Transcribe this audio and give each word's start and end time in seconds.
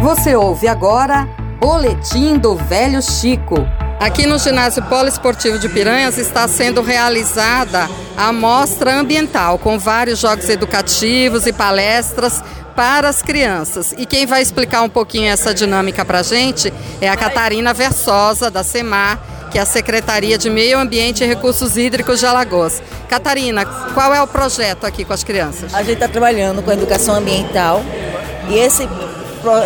Você 0.00 0.36
ouve 0.36 0.68
agora 0.68 1.28
Boletim 1.58 2.38
do 2.38 2.54
Velho 2.54 3.02
Chico. 3.02 3.56
Aqui 3.98 4.26
no 4.26 4.38
ginásio 4.38 4.80
poliesportivo 4.84 5.58
de 5.58 5.68
Piranhas 5.68 6.16
está 6.18 6.46
sendo 6.46 6.82
realizada 6.82 7.90
a 8.16 8.32
mostra 8.32 8.94
ambiental 8.94 9.58
com 9.58 9.76
vários 9.76 10.20
jogos 10.20 10.48
educativos 10.48 11.46
e 11.46 11.52
palestras 11.52 12.42
para 12.76 13.08
as 13.08 13.22
crianças. 13.22 13.92
E 13.98 14.06
quem 14.06 14.24
vai 14.24 14.40
explicar 14.40 14.82
um 14.82 14.88
pouquinho 14.88 15.32
essa 15.32 15.52
dinâmica 15.52 16.04
para 16.04 16.20
a 16.20 16.22
gente 16.22 16.72
é 17.00 17.08
a 17.08 17.16
Catarina 17.16 17.74
Versosa, 17.74 18.48
da 18.48 18.62
SEMAR, 18.62 19.18
que 19.50 19.58
é 19.58 19.62
a 19.62 19.66
Secretaria 19.66 20.38
de 20.38 20.48
Meio 20.48 20.78
Ambiente 20.78 21.24
e 21.24 21.26
Recursos 21.26 21.76
Hídricos 21.76 22.20
de 22.20 22.26
Alagoas. 22.26 22.80
Catarina, 23.08 23.66
qual 23.94 24.14
é 24.14 24.22
o 24.22 24.28
projeto 24.28 24.86
aqui 24.86 25.04
com 25.04 25.12
as 25.12 25.24
crianças? 25.24 25.74
A 25.74 25.82
gente 25.82 25.94
está 25.94 26.06
trabalhando 26.06 26.62
com 26.62 26.70
a 26.70 26.74
educação 26.74 27.16
ambiental 27.16 27.82
e 28.48 28.58
esse 28.58 28.88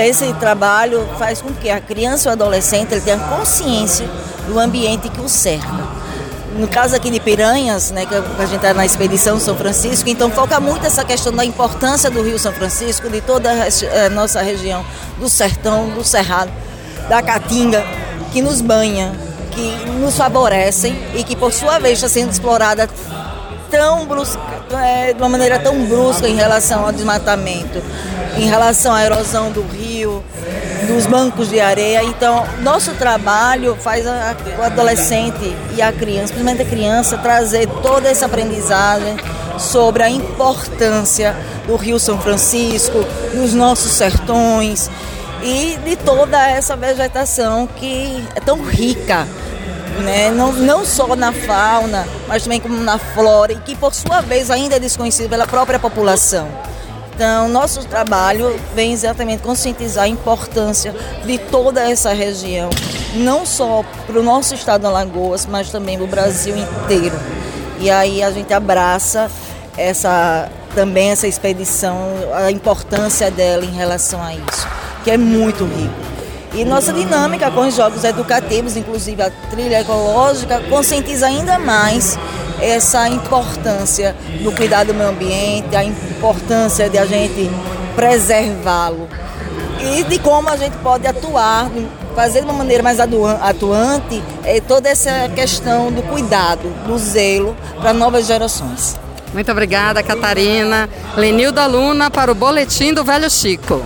esse 0.00 0.32
trabalho 0.34 1.08
faz 1.18 1.40
com 1.40 1.52
que 1.52 1.70
a 1.70 1.80
criança 1.80 2.28
ou 2.28 2.32
adolescente 2.32 2.92
ele 2.92 3.00
tenha 3.00 3.18
consciência 3.18 4.08
do 4.46 4.58
ambiente 4.58 5.08
que 5.08 5.20
o 5.20 5.28
cerca. 5.28 6.00
No 6.56 6.66
caso 6.66 6.96
aqui 6.96 7.10
de 7.10 7.20
Piranhas, 7.20 7.90
né, 7.90 8.04
que 8.04 8.14
a 8.14 8.46
gente 8.46 8.56
está 8.56 8.74
na 8.74 8.84
expedição 8.84 9.38
São 9.38 9.56
Francisco, 9.56 10.08
então 10.08 10.30
foca 10.30 10.58
muito 10.58 10.84
essa 10.84 11.04
questão 11.04 11.32
da 11.32 11.44
importância 11.44 12.10
do 12.10 12.22
Rio 12.22 12.38
São 12.38 12.52
Francisco, 12.52 13.08
de 13.08 13.20
toda 13.20 13.50
a 13.50 14.10
nossa 14.10 14.42
região, 14.42 14.84
do 15.18 15.28
sertão, 15.28 15.88
do 15.90 16.04
cerrado, 16.04 16.50
da 17.08 17.22
caatinga, 17.22 17.84
que 18.32 18.42
nos 18.42 18.60
banha, 18.60 19.12
que 19.52 19.90
nos 20.00 20.16
favorecem 20.16 20.96
e 21.14 21.22
que 21.22 21.36
por 21.36 21.52
sua 21.52 21.78
vez 21.78 21.94
está 21.94 22.08
sendo 22.08 22.30
explorada 22.30 22.88
tão 23.70 24.04
brusca, 24.06 24.40
é, 24.82 25.12
de 25.12 25.20
uma 25.20 25.28
maneira 25.28 25.58
tão 25.58 25.84
brusca 25.86 26.28
em 26.28 26.34
relação 26.34 26.84
ao 26.84 26.92
desmatamento, 26.92 27.82
em 28.36 28.46
relação 28.46 28.92
à 28.92 29.04
erosão 29.04 29.50
do 29.50 29.62
rio, 29.62 30.22
dos 30.86 31.06
bancos 31.06 31.48
de 31.48 31.60
areia. 31.60 32.02
Então, 32.02 32.44
nosso 32.62 32.92
trabalho 32.94 33.76
faz 33.76 34.06
a, 34.06 34.36
o 34.58 34.62
adolescente 34.62 35.56
e 35.76 35.80
a 35.80 35.92
criança, 35.92 36.32
principalmente 36.32 36.62
a 36.62 36.66
criança, 36.66 37.18
trazer 37.18 37.68
toda 37.82 38.08
essa 38.08 38.26
aprendizagem 38.26 39.16
sobre 39.58 40.02
a 40.02 40.10
importância 40.10 41.36
do 41.66 41.76
Rio 41.76 41.98
São 41.98 42.18
Francisco, 42.18 43.04
dos 43.34 43.54
nossos 43.54 43.92
sertões 43.92 44.90
e 45.42 45.78
de 45.84 45.96
toda 45.96 46.48
essa 46.48 46.76
vegetação 46.76 47.66
que 47.66 48.24
é 48.34 48.40
tão 48.40 48.62
rica 48.62 49.26
né? 50.00 50.30
não, 50.30 50.52
não 50.52 50.84
só 50.84 51.14
na 51.14 51.32
fauna, 51.32 52.06
mas 52.26 52.42
também 52.42 52.60
como 52.60 52.76
na 52.78 52.98
flora, 52.98 53.52
e 53.52 53.56
que 53.56 53.76
por 53.76 53.94
sua 53.94 54.20
vez 54.20 54.50
ainda 54.50 54.76
é 54.76 54.78
desconhecido 54.78 55.28
pela 55.28 55.46
própria 55.46 55.78
população. 55.78 56.48
Então, 57.14 57.48
nosso 57.48 57.84
trabalho 57.84 58.58
vem 58.74 58.92
exatamente 58.92 59.42
conscientizar 59.42 60.04
a 60.04 60.08
importância 60.08 60.94
de 61.24 61.36
toda 61.36 61.82
essa 61.82 62.14
região, 62.14 62.70
não 63.14 63.44
só 63.44 63.84
para 64.06 64.18
o 64.18 64.22
nosso 64.22 64.54
estado 64.54 64.80
de 64.80 64.86
Alagoas, 64.86 65.44
mas 65.44 65.70
também 65.70 65.98
para 65.98 66.04
o 66.04 66.08
Brasil 66.08 66.56
inteiro. 66.56 67.18
E 67.78 67.90
aí 67.90 68.22
a 68.22 68.30
gente 68.30 68.52
abraça 68.54 69.30
essa 69.76 70.48
também 70.74 71.10
essa 71.10 71.26
expedição, 71.26 71.98
a 72.34 72.50
importância 72.50 73.30
dela 73.30 73.64
em 73.64 73.72
relação 73.72 74.22
a 74.22 74.32
isso, 74.34 74.68
que 75.04 75.10
é 75.10 75.16
muito 75.16 75.64
rico. 75.64 76.19
E 76.52 76.64
nossa 76.64 76.92
dinâmica 76.92 77.50
com 77.50 77.66
os 77.66 77.76
jogos 77.76 78.02
educativos, 78.02 78.76
inclusive 78.76 79.22
a 79.22 79.30
trilha 79.50 79.80
ecológica, 79.80 80.60
conscientiza 80.68 81.26
ainda 81.26 81.58
mais 81.58 82.18
essa 82.60 83.08
importância 83.08 84.16
do 84.42 84.52
cuidado 84.52 84.88
do 84.88 84.94
meio 84.94 85.10
ambiente, 85.10 85.74
a 85.76 85.84
importância 85.84 86.90
de 86.90 86.98
a 86.98 87.06
gente 87.06 87.50
preservá-lo 87.94 89.08
e 89.80 90.04
de 90.04 90.18
como 90.18 90.48
a 90.48 90.56
gente 90.56 90.76
pode 90.78 91.06
atuar, 91.06 91.70
fazer 92.14 92.40
de 92.40 92.44
uma 92.44 92.54
maneira 92.54 92.82
mais 92.82 92.98
atuante 93.00 94.22
é, 94.44 94.60
toda 94.60 94.88
essa 94.88 95.28
questão 95.34 95.90
do 95.90 96.02
cuidado, 96.02 96.68
do 96.86 96.98
zelo 96.98 97.56
para 97.80 97.92
novas 97.92 98.26
gerações. 98.26 98.98
Muito 99.32 99.50
obrigada, 99.50 100.02
Catarina. 100.02 100.88
Lenilda 101.16 101.66
Luna 101.66 102.10
para 102.10 102.32
o 102.32 102.34
Boletim 102.34 102.92
do 102.92 103.04
Velho 103.04 103.30
Chico. 103.30 103.82